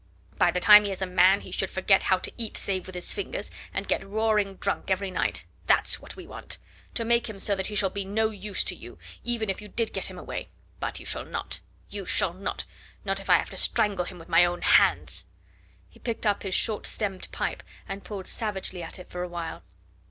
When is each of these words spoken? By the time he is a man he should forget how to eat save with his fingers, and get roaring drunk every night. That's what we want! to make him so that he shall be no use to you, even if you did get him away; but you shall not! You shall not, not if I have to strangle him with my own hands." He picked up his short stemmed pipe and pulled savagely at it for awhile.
By 0.39 0.49
the 0.49 0.59
time 0.59 0.83
he 0.83 0.89
is 0.89 1.03
a 1.03 1.05
man 1.05 1.41
he 1.41 1.51
should 1.51 1.69
forget 1.69 2.01
how 2.01 2.17
to 2.17 2.31
eat 2.35 2.57
save 2.57 2.87
with 2.87 2.95
his 2.95 3.13
fingers, 3.13 3.51
and 3.71 3.87
get 3.87 4.03
roaring 4.03 4.55
drunk 4.55 4.89
every 4.89 5.11
night. 5.11 5.45
That's 5.67 5.99
what 5.99 6.15
we 6.15 6.25
want! 6.25 6.57
to 6.95 7.05
make 7.05 7.29
him 7.29 7.37
so 7.37 7.55
that 7.55 7.67
he 7.67 7.75
shall 7.75 7.91
be 7.91 8.03
no 8.03 8.31
use 8.31 8.63
to 8.63 8.75
you, 8.75 8.97
even 9.23 9.47
if 9.47 9.61
you 9.61 9.67
did 9.67 9.93
get 9.93 10.07
him 10.07 10.17
away; 10.17 10.49
but 10.79 10.99
you 10.99 11.05
shall 11.05 11.23
not! 11.25 11.59
You 11.91 12.07
shall 12.07 12.33
not, 12.33 12.65
not 13.05 13.19
if 13.19 13.29
I 13.29 13.37
have 13.37 13.51
to 13.51 13.57
strangle 13.57 14.05
him 14.05 14.17
with 14.17 14.27
my 14.27 14.43
own 14.43 14.63
hands." 14.63 15.25
He 15.87 15.99
picked 15.99 16.25
up 16.25 16.41
his 16.41 16.55
short 16.55 16.87
stemmed 16.87 17.27
pipe 17.31 17.61
and 17.87 18.03
pulled 18.03 18.25
savagely 18.25 18.81
at 18.81 18.97
it 18.97 19.07
for 19.07 19.21
awhile. 19.21 19.61